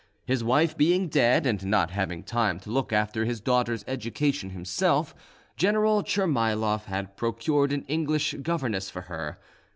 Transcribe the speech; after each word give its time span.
His 0.25 0.43
wife 0.43 0.75
being 0.75 1.09
dead, 1.09 1.45
and 1.45 1.63
not 1.63 1.91
having 1.91 2.23
time 2.23 2.59
to 2.61 2.71
look 2.71 2.91
after 2.91 3.23
his 3.23 3.39
daughter's 3.39 3.83
education 3.87 4.49
himself, 4.49 5.13
General 5.57 6.01
Tchermayloff 6.01 6.85
had 6.85 7.15
procured 7.15 7.71
an 7.71 7.85
English 7.87 8.33
governess 8.41 8.89
for 8.89 9.01
her. 9.03 9.37